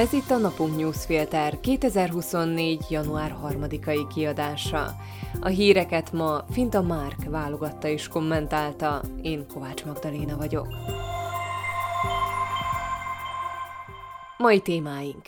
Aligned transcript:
Ez 0.00 0.12
itt 0.12 0.30
a 0.30 0.36
Napunk 0.36 0.76
Newsfilter 0.76 1.60
2024. 1.60 2.84
január 2.90 3.36
3-ai 3.44 4.06
kiadása. 4.14 4.94
A 5.40 5.48
híreket 5.48 6.12
ma 6.12 6.44
Finta 6.50 6.82
Márk 6.82 7.24
válogatta 7.28 7.88
és 7.88 8.08
kommentálta, 8.08 9.00
én 9.22 9.46
Kovács 9.54 9.84
Magdaléna 9.84 10.36
vagyok. 10.36 10.66
Mai 14.36 14.60
témáink 14.60 15.22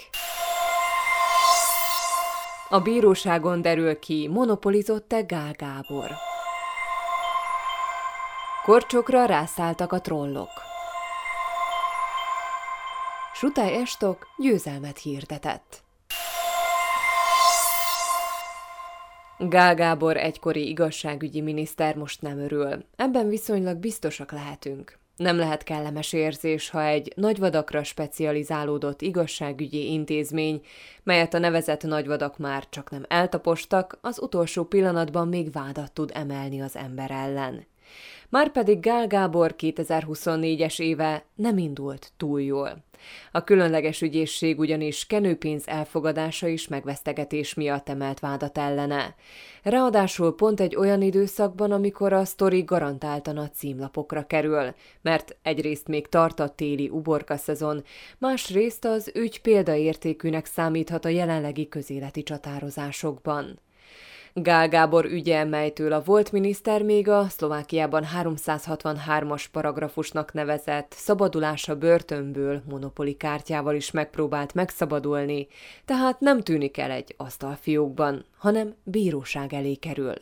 A 2.69 2.81
bíróságon 2.81 3.63
derül 3.63 3.99
ki, 3.99 4.29
monopolizott-e 4.29 5.21
Gál 5.21 5.53
Gábor. 5.53 6.11
Korcsokra 8.65 9.25
rászálltak 9.25 9.93
a 9.93 10.01
trollok. 10.01 10.62
Sutály 13.43 13.75
Estok 13.77 14.27
győzelmet 14.39 14.99
hirdetett. 14.99 15.83
Gál 19.39 19.75
Gábor 19.75 20.17
egykori 20.17 20.69
igazságügyi 20.69 21.41
miniszter 21.41 21.97
most 21.97 22.23
nem 22.23 22.39
örül. 22.39 22.85
Ebben 22.97 23.29
viszonylag 23.29 23.77
biztosak 23.77 24.33
lehetünk. 24.33 24.99
Nem 25.17 25.37
lehet 25.37 25.63
kellemes 25.63 26.13
érzés, 26.13 26.71
ha 26.71 26.85
egy 26.85 27.13
nagyvadakra 27.17 27.85
specializálódott 27.85 29.01
igazságügyi 29.01 29.93
intézmény, 29.93 30.61
melyet 31.03 31.35
a 31.35 31.39
nevezett 31.39 31.83
nagyvadak 31.83 32.39
már 32.39 32.69
csak 32.69 32.91
nem 32.91 33.05
eltapostak, 33.09 33.99
az 34.01 34.21
utolsó 34.21 34.65
pillanatban 34.65 35.29
még 35.29 35.53
vádat 35.53 35.93
tud 35.93 36.11
emelni 36.15 36.61
az 36.61 36.77
ember 36.77 37.11
ellen. 37.11 37.67
Márpedig 38.33 38.81
Gál 38.81 39.07
Gábor 39.07 39.55
2024-es 39.59 40.81
éve 40.81 41.25
nem 41.35 41.59
indult 41.59 42.13
túl 42.17 42.43
jól. 42.43 42.85
A 43.33 43.45
különleges 43.45 44.01
ügyészség 44.01 44.59
ugyanis 44.59 45.07
kenőpénz 45.07 45.69
elfogadása 45.69 46.47
is 46.47 46.69
megvesztegetés 46.69 47.55
miatt 47.55 47.89
emelt 47.89 48.21
vádat 48.21 48.59
ellene. 48.59 49.15
Ráadásul 49.63 50.35
pont 50.35 50.61
egy 50.61 50.77
olyan 50.77 51.03
időszakban, 51.03 51.73
amikor 51.73 52.13
a 52.13 52.25
sztori 52.25 52.63
garantáltan 52.63 53.37
a 53.37 53.49
címlapokra 53.49 54.27
kerül, 54.27 54.75
mert 55.03 55.37
egyrészt 55.43 55.89
még 55.89 56.09
tart 56.09 56.41
a 56.41 56.49
téli 56.49 56.89
uborka 56.89 57.37
szezon, 57.37 57.85
másrészt 58.19 58.85
az 58.85 59.11
ügy 59.15 59.41
példaértékűnek 59.41 60.47
számíthat 60.47 61.05
a 61.05 61.09
jelenlegi 61.09 61.69
közéleti 61.69 62.23
csatározásokban. 62.23 63.59
Gál 64.35 64.69
Gábor 64.69 65.05
ügye, 65.05 65.45
melytől 65.45 65.93
a 65.93 66.03
volt 66.03 66.33
miniszter 66.33 66.83
még 66.83 67.09
a 67.09 67.29
Szlovákiában 67.29 68.07
363-as 68.23 69.45
paragrafusnak 69.53 70.33
nevezett 70.33 70.93
szabadulása 70.97 71.77
börtönből 71.77 72.63
monopoli 72.69 73.15
kártyával 73.17 73.75
is 73.75 73.91
megpróbált 73.91 74.55
megszabadulni, 74.55 75.47
tehát 75.85 76.21
nem 76.21 76.41
tűnik 76.41 76.79
el 76.79 76.91
egy 76.91 77.15
asztalfiókban, 77.17 78.25
hanem 78.43 78.75
bíróság 78.83 79.53
elé 79.53 79.75
kerül. 79.75 80.15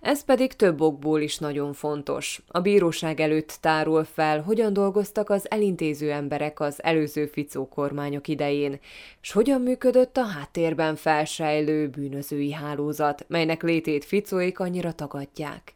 Ez 0.00 0.24
pedig 0.24 0.52
több 0.52 0.80
okból 0.80 1.20
is 1.20 1.38
nagyon 1.38 1.72
fontos. 1.72 2.42
A 2.46 2.60
bíróság 2.60 3.20
előtt 3.20 3.58
tárul 3.60 4.04
fel, 4.04 4.40
hogyan 4.42 4.72
dolgoztak 4.72 5.30
az 5.30 5.50
elintéző 5.50 6.10
emberek 6.10 6.60
az 6.60 6.82
előző 6.82 7.26
Ficó 7.26 7.68
kormányok 7.68 8.28
idején, 8.28 8.80
és 9.22 9.32
hogyan 9.32 9.60
működött 9.60 10.16
a 10.16 10.24
háttérben 10.24 10.96
felsejlő 10.96 11.88
bűnözői 11.88 12.52
hálózat, 12.52 13.24
melynek 13.28 13.62
létét 13.62 14.04
Ficóik 14.04 14.58
annyira 14.58 14.92
tagadják. 14.92 15.74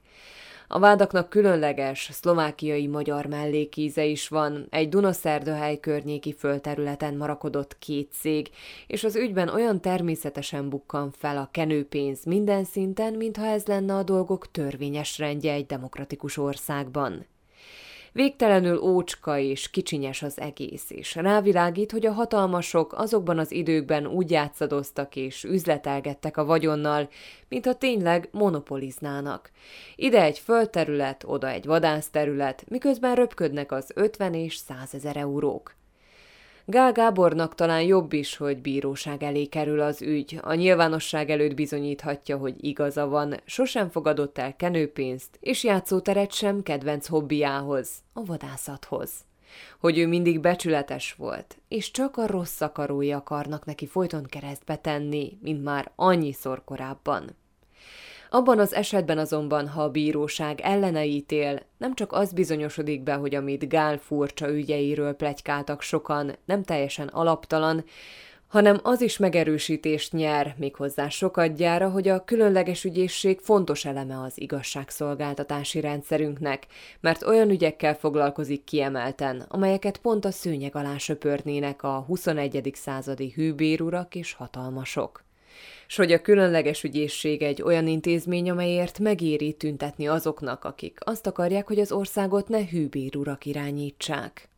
A 0.75 0.79
vádaknak 0.79 1.29
különleges, 1.29 2.09
szlovákiai 2.13 2.87
magyar 2.87 3.27
mellékíze 3.27 4.05
is 4.05 4.29
van, 4.29 4.67
egy 4.71 4.89
Dunaszerdahely 4.89 5.81
környéki 5.81 6.35
földterületen 6.35 7.15
marakodott 7.15 7.79
két 7.79 8.13
cég, 8.13 8.51
és 8.87 9.05
az 9.05 9.17
ügyben 9.17 9.49
olyan 9.49 9.81
természetesen 9.81 10.69
bukkan 10.69 11.11
fel 11.11 11.37
a 11.37 11.49
kenőpénz 11.51 12.25
minden 12.25 12.65
szinten, 12.65 13.15
mintha 13.15 13.47
ez 13.47 13.67
lenne 13.67 13.95
a 13.95 14.03
dolgok 14.03 14.51
törvényes 14.51 15.19
rendje 15.19 15.53
egy 15.53 15.67
demokratikus 15.67 16.37
országban. 16.37 17.27
Végtelenül 18.13 18.79
ócska 18.79 19.39
és 19.39 19.71
kicsinyes 19.71 20.23
az 20.23 20.41
egész, 20.41 20.91
és 20.91 21.15
rávilágít, 21.15 21.93
hogy 21.93 22.07
a 22.07 22.13
hatalmasok 22.13 22.93
azokban 22.93 23.39
az 23.39 23.53
időkben 23.53 24.07
úgy 24.07 24.31
játszadoztak 24.31 25.17
és 25.17 25.45
üzletelgettek 25.45 26.37
a 26.37 26.45
vagyonnal, 26.45 27.09
mintha 27.49 27.75
tényleg 27.75 28.29
monopoliznának. 28.33 29.51
Ide 29.97 30.23
egy 30.23 30.39
földterület, 30.39 31.25
oda 31.27 31.49
egy 31.49 31.65
vadászterület, 31.65 32.65
miközben 32.69 33.15
röpködnek 33.15 33.73
az 33.73 33.91
50 33.95 34.35
és 34.35 34.57
100 34.57 34.95
ezer 34.95 35.17
eurók. 35.17 35.75
Gál 36.65 36.93
Gábornak 36.93 37.55
talán 37.55 37.83
jobb 37.83 38.13
is, 38.13 38.37
hogy 38.37 38.61
bíróság 38.61 39.23
elé 39.23 39.47
kerül 39.47 39.81
az 39.81 40.03
ügy. 40.03 40.39
A 40.43 40.55
nyilvánosság 40.55 41.31
előtt 41.31 41.55
bizonyíthatja, 41.55 42.37
hogy 42.37 42.55
igaza 42.65 43.07
van, 43.07 43.41
sosem 43.45 43.91
fogadott 43.91 44.39
el 44.39 44.57
kenőpénzt, 44.57 45.39
és 45.41 45.65
játszóteret 45.65 46.33
sem 46.33 46.63
kedvenc 46.63 47.07
hobbiához, 47.07 47.91
a 48.13 48.25
vadászathoz. 48.25 49.11
Hogy 49.81 49.99
ő 49.99 50.07
mindig 50.07 50.41
becsületes 50.41 51.13
volt, 51.13 51.57
és 51.69 51.91
csak 51.91 52.17
a 52.17 52.27
rossz 52.27 52.61
akarói 52.61 53.13
akarnak 53.13 53.65
neki 53.65 53.87
folyton 53.87 54.25
keresztbe 54.25 54.77
tenni, 54.77 55.39
mint 55.41 55.63
már 55.65 55.91
annyiszor 55.97 56.65
korábban. 56.65 57.37
Abban 58.35 58.59
az 58.59 58.75
esetben 58.75 59.19
azonban, 59.19 59.69
ha 59.69 59.83
a 59.83 59.91
bíróság 59.91 60.61
ellene 60.61 61.05
ítél, 61.05 61.61
nem 61.79 61.95
csak 61.95 62.13
az 62.13 62.33
bizonyosodik 62.33 63.03
be, 63.03 63.15
hogy 63.15 63.35
amit 63.35 63.69
Gál 63.69 63.99
furcsa 63.99 64.49
ügyeiről 64.49 65.13
plegykáltak 65.13 65.83
sokan, 65.83 66.37
nem 66.45 66.63
teljesen 66.63 67.09
alaptalan, 67.09 67.85
hanem 68.49 68.81
az 68.83 69.01
is 69.01 69.17
megerősítést 69.17 70.13
nyer, 70.13 70.55
méghozzá 70.59 71.09
sokat 71.09 71.55
gyára, 71.55 71.91
hogy 71.91 72.09
a 72.09 72.25
különleges 72.25 72.85
ügyészség 72.85 73.39
fontos 73.41 73.85
eleme 73.85 74.21
az 74.21 74.41
igazságszolgáltatási 74.41 75.81
rendszerünknek, 75.81 76.67
mert 77.01 77.23
olyan 77.23 77.51
ügyekkel 77.51 77.95
foglalkozik 77.95 78.65
kiemelten, 78.65 79.45
amelyeket 79.49 79.99
pont 79.99 80.25
a 80.25 80.31
szőnyeg 80.31 80.77
alá 80.77 80.97
söpörnének 80.97 81.83
a 81.83 82.05
21. 82.07 82.71
századi 82.75 83.33
hűbérurak 83.35 84.15
és 84.15 84.33
hatalmasok 84.33 85.23
s 85.87 85.97
hogy 85.97 86.13
a 86.13 86.21
különleges 86.21 86.83
ügyészség 86.83 87.43
egy 87.43 87.63
olyan 87.63 87.87
intézmény, 87.87 88.51
amelyért 88.51 88.99
megéri 88.99 89.53
tüntetni 89.53 90.09
azoknak, 90.09 90.65
akik 90.65 90.99
azt 91.05 91.27
akarják, 91.27 91.67
hogy 91.67 91.79
az 91.79 91.93
országot 91.93 92.49
ne 92.49 92.69
hűbérurak 92.69 93.47
irányítsák. 93.47 94.49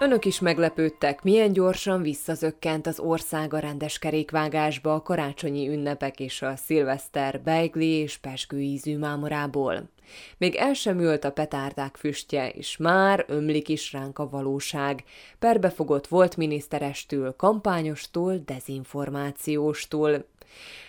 Önök 0.00 0.24
is 0.24 0.40
meglepődtek, 0.40 1.22
milyen 1.22 1.52
gyorsan 1.52 2.02
visszazökkent 2.02 2.86
az 2.86 2.98
ország 2.98 3.54
a 3.54 3.58
rendes 3.58 3.98
kerékvágásba 3.98 4.94
a 4.94 5.02
karácsonyi 5.02 5.68
ünnepek 5.68 6.20
és 6.20 6.42
a 6.42 6.56
szilveszter 6.56 7.40
beigli 7.42 7.88
és 7.88 8.16
peskő 8.16 8.60
ízű 8.60 8.98
mámorából. 8.98 9.88
Még 10.36 10.54
el 10.54 10.72
sem 10.74 11.00
ült 11.00 11.24
a 11.24 11.32
petárdák 11.32 11.96
füstje, 11.96 12.48
és 12.48 12.76
már 12.76 13.24
ömlik 13.28 13.68
is 13.68 13.92
ránk 13.92 14.18
a 14.18 14.28
valóság. 14.28 15.04
Perbefogott 15.38 16.06
volt 16.06 16.36
miniszterestől, 16.36 17.36
kampányostól, 17.36 18.42
dezinformációstól. 18.46 20.24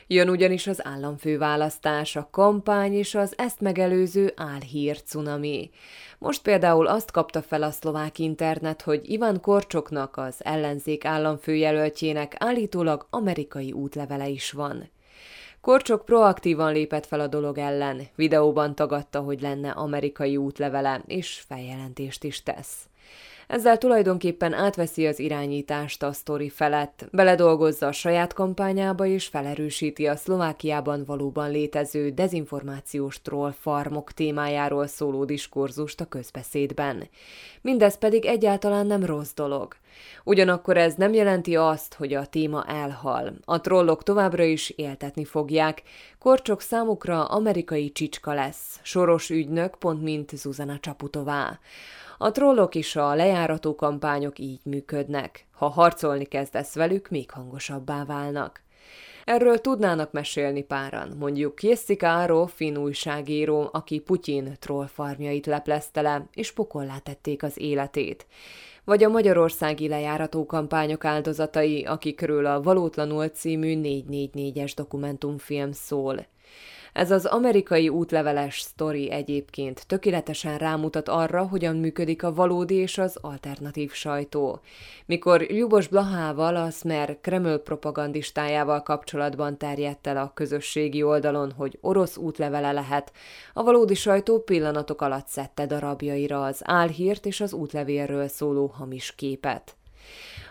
Jön 0.08 0.30
ugyanis 0.30 0.68
az 0.68 0.86
államfőválasztás, 0.86 2.16
a 2.16 2.28
kampány 2.32 2.94
és 2.94 3.16
az 3.16 3.34
ezt 3.38 3.60
megelőző 3.60 4.34
álhír 4.36 5.02
cunami. 5.04 5.70
Most 6.18 6.42
például 6.42 6.88
azt 6.88 7.12
kapta 7.12 7.42
fel 7.42 7.64
a 7.64 7.72
szlovák 7.72 8.20
internet, 8.20 8.82
hogy 8.82 9.10
Ivan 9.10 9.42
Korcsoknak, 9.42 10.18
az 10.18 10.36
ellenzék 10.46 11.06
államfőjelöltjének 11.06 12.36
állítólag 12.38 13.08
amerikai 13.10 13.72
útlevele 13.72 14.28
is 14.28 14.52
van. 14.52 14.90
Korcsok 15.62 16.06
proaktívan 16.06 16.74
lépett 16.74 17.06
fel 17.06 17.20
a 17.20 17.28
dolog 17.28 17.58
ellen, 17.58 18.08
videóban 18.16 18.76
tagadta, 18.76 19.20
hogy 19.20 19.42
lenne 19.42 19.70
amerikai 19.70 20.38
útlevele, 20.38 21.04
és 21.06 21.44
feljelentést 21.48 22.24
is 22.24 22.44
tesz. 22.44 22.90
Ezzel 23.50 23.78
tulajdonképpen 23.78 24.54
átveszi 24.54 25.08
az 25.08 25.20
irányítást 25.20 26.04
a 26.04 26.12
sztori 26.12 26.50
felett, 26.50 27.08
beledolgozza 27.12 27.88
a 27.88 27.92
saját 27.92 28.34
kampányába 28.34 29.06
és 29.06 29.28
felerősíti 29.28 30.08
a 30.08 30.16
Szlovákiában 30.16 31.04
valóban 31.06 31.52
létező 31.52 32.10
dezinformációs 32.10 33.22
troll 33.22 33.52
farmok 33.52 34.12
témájáról 34.12 34.88
szóló 34.88 35.26
diskurzust 35.26 36.02
a 36.02 36.06
közbeszédben. 36.06 37.10
Mindez 37.62 37.98
pedig 37.98 38.26
egyáltalán 38.26 38.86
nem 38.86 39.06
rossz 39.06 39.34
dolog. 39.34 39.76
Ugyanakkor 40.24 40.78
ez 40.78 40.94
nem 40.94 41.14
jelenti 41.14 41.56
azt, 41.56 41.94
hogy 41.94 42.14
a 42.14 42.26
téma 42.26 42.66
elhal. 42.66 43.34
A 43.46 43.62
trollok 43.62 44.04
továbbra 44.04 44.44
is 44.44 44.70
éltetni 44.70 45.26
fogják. 45.26 45.82
Korcsok 46.20 46.62
számukra 46.62 47.26
amerikai 47.26 47.92
csicska 47.92 48.34
lesz, 48.34 48.80
soros 48.82 49.30
ügynök, 49.30 49.76
pont 49.76 50.02
mint 50.02 50.38
Zuzana 50.38 50.80
Csaputová. 50.80 51.60
A 52.22 52.32
trollok 52.32 52.76
és 52.76 52.96
a 52.96 53.16
lejárató 53.16 53.76
kampányok 53.76 54.40
így 54.40 54.60
működnek. 54.64 55.48
Ha 55.52 55.68
harcolni 55.68 56.26
kezdesz 56.26 56.74
velük, 56.74 57.10
még 57.10 57.32
hangosabbá 57.32 58.06
válnak. 58.06 58.62
Erről 59.26 59.60
tudnának 59.60 60.12
mesélni 60.12 60.64
páran, 60.64 61.16
mondjuk 61.20 61.64
Jessica 61.64 62.20
Aro, 62.20 62.46
finn 62.46 62.78
újságíró, 62.78 63.70
aki 63.72 64.00
Putyin 64.00 64.56
trollfarmjait 64.60 65.46
leplezte 65.46 66.02
le, 66.02 66.26
és 66.34 66.52
pokollá 66.52 66.98
tették 66.98 67.44
az 67.44 67.60
életét 67.60 68.26
vagy 68.84 69.04
a 69.04 69.10
magyarországi 69.10 69.88
lejárató 69.88 70.46
kampányok 70.46 71.06
áldozatai, 71.06 71.84
akikről 71.84 72.46
a 72.46 72.62
Valótlanul 72.62 73.28
című 73.28 73.82
444-es 73.84 74.72
dokumentumfilm 74.76 75.72
szól. 75.72 76.26
Ez 77.00 77.12
az 77.12 77.26
amerikai 77.26 77.90
útleveles 77.90 78.60
sztori 78.60 79.12
egyébként 79.12 79.88
tökéletesen 79.88 80.58
rámutat 80.58 81.10
arra, 81.10 81.48
hogyan 81.48 81.76
működik 81.76 82.24
a 82.24 82.34
valódi 82.34 82.76
és 82.76 82.98
az 82.98 83.18
alternatív 83.22 83.92
sajtó. 83.92 84.60
Mikor 85.06 85.42
Jubos 85.42 85.88
Blahával, 85.88 86.56
a 86.56 86.70
Smer 86.70 87.18
Kreml 87.22 87.58
propagandistájával 87.58 88.84
kapcsolatban 88.84 89.58
terjedt 89.58 90.08
el 90.08 90.18
a 90.18 90.32
közösségi 90.34 91.04
oldalon, 91.04 91.52
hogy 91.52 91.78
orosz 91.82 92.18
útlevele 92.18 92.72
lehet, 92.72 93.12
a 93.54 93.64
valódi 93.64 93.96
sajtó 93.96 94.40
pillanatok 94.40 95.02
alatt 95.02 95.28
szedte 95.28 95.66
darabjaira 95.66 96.44
az 96.44 96.62
álhírt 96.64 97.26
és 97.26 97.42
az 97.42 97.54
útlevélről 97.54 98.28
szóló 98.28 98.66
hamis 98.66 99.16
képet. 99.16 99.76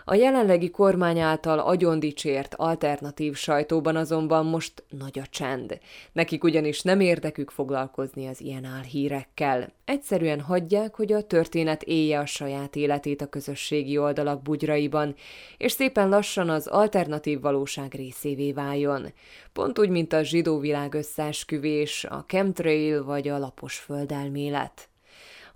A 0.09 0.15
jelenlegi 0.15 0.69
kormány 0.69 1.19
által 1.19 1.59
agyondicsért 1.59 2.55
alternatív 2.57 3.35
sajtóban 3.35 3.95
azonban 3.95 4.45
most 4.45 4.83
nagy 4.89 5.19
a 5.19 5.25
csend. 5.29 5.79
Nekik 6.11 6.43
ugyanis 6.43 6.81
nem 6.81 6.99
érdekük 6.99 7.49
foglalkozni 7.49 8.27
az 8.27 8.41
ilyen 8.41 8.63
álhírekkel. 8.63 9.73
Egyszerűen 9.85 10.41
hagyják, 10.41 10.95
hogy 10.95 11.13
a 11.13 11.21
történet 11.21 11.83
élje 11.83 12.19
a 12.19 12.25
saját 12.25 12.75
életét 12.75 13.21
a 13.21 13.29
közösségi 13.29 13.97
oldalak 13.97 14.41
bugyraiban, 14.41 15.15
és 15.57 15.71
szépen 15.71 16.09
lassan 16.09 16.49
az 16.49 16.67
alternatív 16.67 17.41
valóság 17.41 17.93
részévé 17.93 18.51
váljon. 18.51 19.13
Pont 19.53 19.79
úgy, 19.79 19.89
mint 19.89 20.13
a 20.13 20.23
zsidó 20.23 20.59
világ 20.59 20.93
összeesküvés, 20.93 22.03
a 22.03 22.25
chemtrail 22.27 23.03
vagy 23.03 23.27
a 23.27 23.37
lapos 23.37 23.77
földelmélet. 23.77 24.89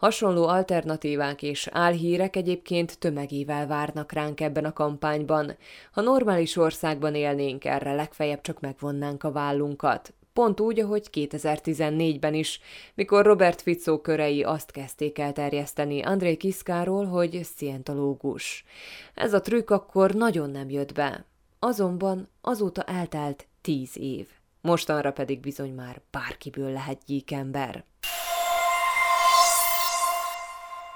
Hasonló 0.04 0.48
alternatívák 0.48 1.42
és 1.42 1.70
álhírek 1.72 2.36
egyébként 2.36 3.00
tömegével 3.00 3.68
várnak 3.68 4.12
ránk 4.12 4.42
ebben 4.42 4.66
a 4.66 4.74
kampányban. 4.74 5.58
Ha 5.92 6.02
normális 6.02 6.56
országban 6.56 7.16
élnénk, 7.16 7.66
erre 7.66 7.94
legfeljebb 7.94 8.42
csak 8.42 8.60
megvonnánk 8.60 9.24
a 9.24 9.32
vállunkat. 9.32 10.14
Pont 10.34 10.60
úgy, 10.60 10.80
ahogy 10.80 11.08
2014-ben 11.14 12.34
is, 12.34 12.60
mikor 12.94 13.26
Robert 13.26 13.62
Fico 13.62 14.02
körei 14.02 14.44
azt 14.44 14.72
kezdték 14.72 15.20
el 15.20 15.34
terjeszteni 15.34 16.02
André 16.02 16.36
Kiszkáról, 16.36 17.06
hogy 17.06 17.44
szientológus. 17.56 18.66
Ez 19.14 19.34
a 19.34 19.42
trükk 19.42 19.70
akkor 19.70 20.14
nagyon 20.14 20.50
nem 20.50 20.70
jött 20.70 20.94
be. 20.94 21.26
Azonban 21.60 22.30
azóta 22.42 22.84
eltelt 22.84 23.48
tíz 23.62 23.98
év. 23.98 24.28
Mostanra 24.62 25.12
pedig 25.12 25.40
bizony 25.40 25.74
már 25.74 26.02
bárkiből 26.12 26.72
lehet 26.72 27.02
gyíkember. 27.06 27.84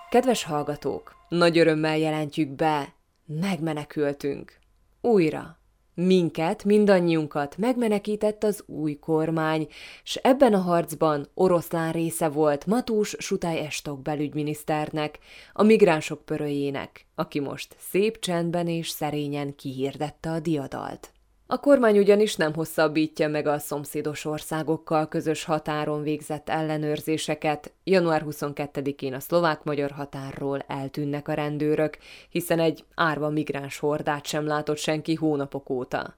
Kedves 0.10 0.44
hallgatók, 0.44 1.16
nagy 1.30 1.58
örömmel 1.58 1.98
jelentjük 1.98 2.50
be, 2.50 2.94
megmenekültünk. 3.26 4.60
Újra. 5.02 5.58
Minket, 5.94 6.64
mindannyiunkat 6.64 7.58
megmenekített 7.58 8.44
az 8.44 8.64
új 8.66 8.96
kormány, 8.96 9.68
s 10.04 10.16
ebben 10.16 10.54
a 10.54 10.60
harcban 10.60 11.28
oroszlán 11.34 11.92
része 11.92 12.30
volt 12.30 12.66
Matús 12.66 13.16
Sutály 13.20 13.60
Estok 13.60 14.02
belügyminiszternek, 14.02 15.20
a 15.54 15.64
migránsok 15.64 16.26
pöröjének, 16.26 17.06
aki 17.16 17.40
most 17.40 17.76
szép 17.80 18.20
csendben 18.20 18.68
és 18.68 18.90
szerényen 18.90 19.56
kihirdette 19.56 20.30
a 20.30 20.40
diadalt. 20.40 21.12
A 21.50 21.60
kormány 21.60 21.98
ugyanis 21.98 22.36
nem 22.36 22.54
hosszabbítja 22.54 23.28
meg 23.28 23.48
a 23.48 23.60
szomszédos 23.60 24.26
országokkal 24.26 25.08
közös 25.08 25.44
határon 25.44 26.02
végzett 26.02 26.50
ellenőrzéseket. 26.50 27.74
Január 27.84 28.24
22-én 28.26 29.14
a 29.14 29.20
szlovák-magyar 29.20 29.92
határról 29.92 30.60
eltűnnek 30.60 31.28
a 31.28 31.34
rendőrök, 31.34 31.98
hiszen 32.30 32.60
egy 32.60 32.84
árva 32.96 33.30
migráns 33.30 33.80
hordát 33.80 34.26
sem 34.26 34.46
látott 34.46 34.78
senki 34.78 35.14
hónapok 35.14 35.70
óta. 35.70 36.16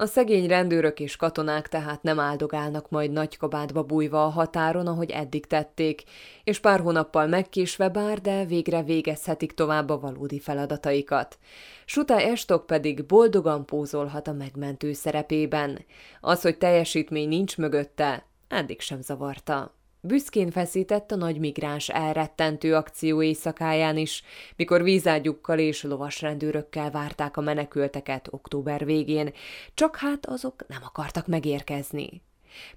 A 0.00 0.06
szegény 0.06 0.46
rendőrök 0.46 1.00
és 1.00 1.16
katonák 1.16 1.68
tehát 1.68 2.02
nem 2.02 2.20
áldogálnak 2.20 2.90
majd 2.90 3.10
nagy 3.10 3.36
kabátba 3.36 3.82
bújva 3.82 4.24
a 4.24 4.28
határon, 4.28 4.86
ahogy 4.86 5.10
eddig 5.10 5.46
tették, 5.46 6.02
és 6.44 6.58
pár 6.58 6.80
hónappal 6.80 7.26
megkésve 7.26 7.88
bár, 7.88 8.20
de 8.20 8.44
végre 8.44 8.82
végezhetik 8.82 9.52
tovább 9.52 9.90
a 9.90 9.98
valódi 9.98 10.38
feladataikat. 10.40 11.38
Suta 11.84 12.20
Estok 12.20 12.66
pedig 12.66 13.06
boldogan 13.06 13.66
pózolhat 13.66 14.28
a 14.28 14.32
megmentő 14.32 14.92
szerepében. 14.92 15.84
Az, 16.20 16.42
hogy 16.42 16.58
teljesítmény 16.58 17.28
nincs 17.28 17.56
mögötte, 17.56 18.26
eddig 18.48 18.80
sem 18.80 19.00
zavarta. 19.00 19.77
Büszkén 20.00 20.50
feszített 20.50 21.10
a 21.10 21.16
nagy 21.16 21.38
migráns 21.38 21.88
elrettentő 21.88 22.74
akció 22.74 23.22
éjszakáján 23.22 23.96
is, 23.96 24.22
mikor 24.56 24.82
vízágyukkal 24.82 25.58
és 25.58 25.82
lovasrendőrökkel 25.82 26.90
várták 26.90 27.36
a 27.36 27.40
menekülteket 27.40 28.28
október 28.30 28.84
végén, 28.84 29.32
csak 29.74 29.96
hát 29.96 30.26
azok 30.26 30.64
nem 30.68 30.80
akartak 30.84 31.26
megérkezni. 31.26 32.22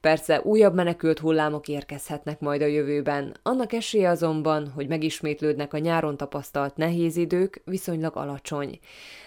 Persze 0.01 0.41
újabb 0.41 0.73
menekült 0.73 1.19
hullámok 1.19 1.67
érkezhetnek 1.67 2.39
majd 2.39 2.61
a 2.61 2.65
jövőben, 2.65 3.35
annak 3.43 3.73
esélye 3.73 4.09
azonban, 4.09 4.69
hogy 4.69 4.87
megismétlődnek 4.87 5.73
a 5.73 5.77
nyáron 5.77 6.17
tapasztalt 6.17 6.75
nehéz 6.75 7.15
idők, 7.15 7.61
viszonylag 7.65 8.15
alacsony, 8.15 8.79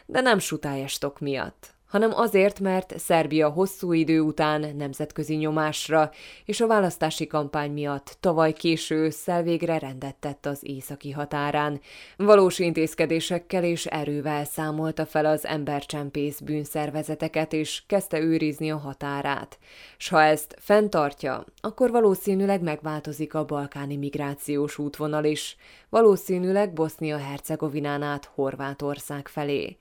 de 0.07 0.21
nem 0.21 0.39
sutályestok 0.39 1.21
miatt 1.21 1.74
hanem 1.95 2.13
azért, 2.15 2.61
mert 2.61 2.99
Szerbia 2.99 3.49
hosszú 3.49 3.93
idő 3.93 4.21
után 4.21 4.75
nemzetközi 4.77 5.35
nyomásra 5.35 6.11
és 6.45 6.61
a 6.61 6.67
választási 6.67 7.27
kampány 7.27 7.71
miatt 7.71 8.17
tavaly 8.21 8.53
késő 8.53 8.97
ősszel 8.97 9.43
végre 9.43 9.79
rendet 9.79 10.15
tett 10.17 10.47
az 10.47 10.59
északi 10.63 11.11
határán. 11.11 11.81
Valós 12.17 12.59
intézkedésekkel 12.59 13.65
és 13.65 13.87
erővel 13.87 14.45
számolta 14.45 15.07
fel 15.07 15.27
az 15.27 15.47
embercsempész 15.47 16.41
bűnszervezeteket, 16.41 17.53
és 17.53 17.83
kezdte 17.87 18.21
őrizni 18.21 18.71
a 18.71 18.77
határát. 18.77 19.59
S 19.97 20.09
ha 20.09 20.23
ezt 20.23 20.57
fenntartja, 20.59 21.45
akkor 21.61 21.91
valószínűleg 21.91 22.63
megváltozik 22.63 23.35
a 23.35 23.45
balkáni 23.45 23.97
migrációs 23.97 24.79
útvonal 24.79 25.25
is, 25.25 25.57
valószínűleg 25.95 26.73
Bosznia-Hercegovinán 26.73 28.03
át 28.03 28.31
Horvátország 28.35 29.29
felé. 29.29 29.77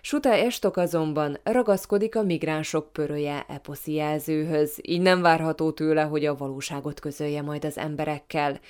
Suta 0.00 0.32
Estok 0.32 0.76
azonban 0.76 1.38
ragaszkodik 1.42 2.16
a 2.16 2.22
migránsok 2.22 2.92
pöröje 2.92 3.44
eposzi 3.48 3.92
jelzőhöz, 3.92 4.78
így 4.82 5.00
nem 5.00 5.20
várható 5.20 5.70
tőle, 5.70 6.02
hogy 6.02 6.24
a 6.24 6.36
valóságot 6.36 7.00
közölje 7.00 7.42
majd 7.42 7.64
az 7.64 7.78
emberekkel. 7.78 8.60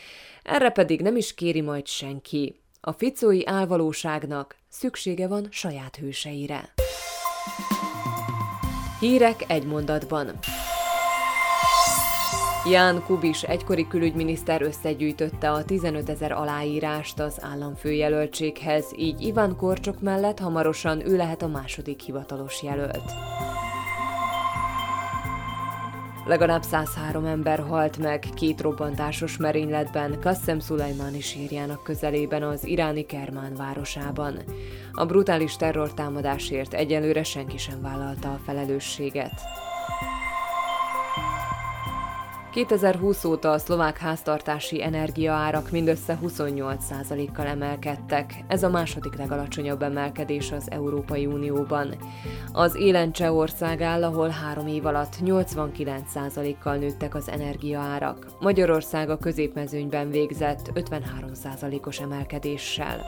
Erre 0.42 0.70
pedig 0.70 1.00
nem 1.00 1.16
is 1.16 1.34
kéri 1.34 1.60
majd 1.60 1.86
senki. 1.86 2.60
A 2.80 2.92
ficói 2.92 3.46
álvalóságnak 3.46 4.56
szüksége 4.68 5.28
van 5.28 5.46
saját 5.50 5.96
hőseire. 5.96 6.72
Hírek 9.00 9.44
egy 9.48 9.66
mondatban. 9.66 10.38
Ján 12.70 13.02
Kubis 13.06 13.42
egykori 13.42 13.86
külügyminiszter 13.86 14.62
összegyűjtötte 14.62 15.50
a 15.50 15.64
15 15.64 16.08
ezer 16.08 16.32
aláírást 16.32 17.20
az 17.20 17.38
államfőjelöltséghez, 17.40 18.84
így 18.96 19.20
Iván 19.20 19.56
Korcsok 19.56 20.00
mellett 20.00 20.38
hamarosan 20.38 21.06
ő 21.06 21.16
lehet 21.16 21.42
a 21.42 21.46
második 21.46 22.00
hivatalos 22.00 22.62
jelölt. 22.62 23.12
Legalább 26.26 26.62
103 26.62 27.24
ember 27.24 27.58
halt 27.58 27.98
meg 27.98 28.24
két 28.34 28.60
robbantásos 28.60 29.36
merényletben 29.36 30.20
Kassem 30.20 30.58
Szulajmáni 30.58 31.20
sírjának 31.20 31.82
közelében 31.82 32.42
az 32.42 32.66
iráni 32.66 33.06
Kermán 33.06 33.54
városában. 33.56 34.38
A 34.92 35.04
brutális 35.04 35.56
terrortámadásért 35.56 36.74
egyelőre 36.74 37.22
senki 37.22 37.58
sem 37.58 37.82
vállalta 37.82 38.32
a 38.32 38.40
felelősséget. 38.44 39.40
2020 42.58 43.24
óta 43.24 43.50
a 43.50 43.58
szlovák 43.58 43.98
háztartási 43.98 44.82
energiaárak 44.82 45.70
mindössze 45.70 46.18
28%-kal 46.22 47.46
emelkedtek. 47.46 48.34
Ez 48.48 48.62
a 48.62 48.68
második 48.68 49.16
legalacsonyabb 49.16 49.82
emelkedés 49.82 50.52
az 50.52 50.70
Európai 50.70 51.26
Unióban. 51.26 51.94
Az 52.52 52.76
élen 52.76 53.12
Csehország 53.12 53.82
áll, 53.82 54.04
ahol 54.04 54.28
három 54.28 54.66
év 54.66 54.86
alatt 54.86 55.16
89%-kal 55.24 56.76
nőttek 56.76 57.14
az 57.14 57.28
energiaárak. 57.28 58.26
Magyarország 58.40 59.10
a 59.10 59.18
középmezőnyben 59.18 60.10
végzett 60.10 60.70
53%-os 60.74 62.00
emelkedéssel. 62.00 63.00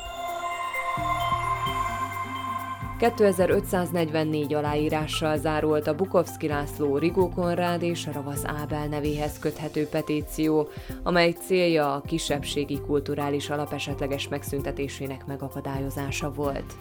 2544 3.00 4.54
aláírással 4.54 5.36
zárult 5.36 5.86
a 5.86 5.94
Bukovszki 5.94 6.48
László, 6.48 6.96
Rigó 6.96 7.28
Konrád 7.28 7.82
és 7.82 8.08
Ravasz 8.12 8.42
Ábel 8.44 8.86
nevéhez 8.86 9.38
köthető 9.38 9.86
petíció, 9.86 10.68
amely 11.02 11.30
célja 11.30 11.94
a 11.94 12.00
kisebbségi 12.00 12.80
kulturális 12.80 13.50
alapesetleges 13.50 14.28
megszüntetésének 14.28 15.26
megakadályozása 15.26 16.32
volt. 16.32 16.74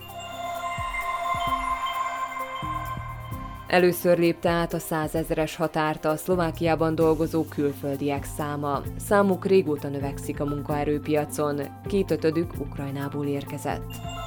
Először 3.68 4.18
lépte 4.18 4.50
át 4.50 4.74
a 4.74 4.80
százezeres 4.80 5.56
határt 5.56 6.06
a 6.06 6.18
Szlovákiában 6.18 6.96
dolgozó 6.96 7.44
külföldiek 7.44 8.24
száma. 8.38 8.82
Számuk 8.98 9.46
régóta 9.46 9.88
növekszik 9.88 10.40
a 10.40 10.46
munkaerőpiacon, 10.46 11.62
kétötödük 11.88 12.54
Ukrajnából 12.60 13.26
érkezett. 13.26 14.19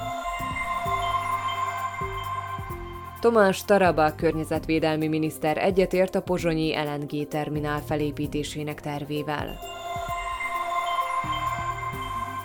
Tomás 3.22 3.64
Taraba 3.64 4.14
környezetvédelmi 4.14 5.08
miniszter 5.08 5.58
egyetért 5.58 6.14
a 6.14 6.22
pozsonyi 6.22 6.74
LNG 6.74 7.28
terminál 7.28 7.80
felépítésének 7.80 8.80
tervével. 8.80 9.58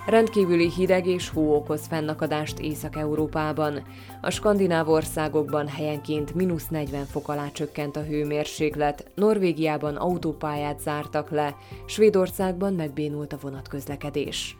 Rendkívüli 0.06 0.72
hideg 0.72 1.06
és 1.06 1.30
hó 1.30 1.56
okoz 1.56 1.88
fennakadást 1.88 2.60
Észak-Európában. 2.60 3.84
A 4.22 4.30
skandináv 4.30 4.90
országokban 4.90 5.68
helyenként 5.68 6.34
mínusz 6.34 6.68
40 6.68 7.06
fok 7.06 7.30
alá 7.30 7.52
csökkent 7.52 7.96
a 7.96 8.04
hőmérséklet, 8.04 9.12
Norvégiában 9.16 9.96
autópályát 9.96 10.80
zártak 10.80 11.30
le, 11.30 11.56
Svédországban 11.86 12.74
megbénult 12.74 13.34
a 13.34 13.38
vonatközlekedés. 13.42 14.58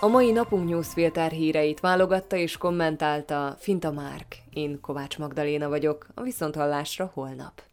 A 0.00 0.06
mai 0.06 0.30
napunk 0.30 0.68
newsfilter 0.68 1.30
híreit 1.30 1.80
válogatta 1.80 2.36
és 2.36 2.56
kommentálta 2.56 3.54
Finta 3.58 3.90
Márk. 3.90 4.36
Én 4.52 4.80
Kovács 4.80 5.18
Magdaléna 5.18 5.68
vagyok, 5.68 6.06
a 6.14 6.22
Viszonthallásra 6.22 7.10
holnap. 7.14 7.65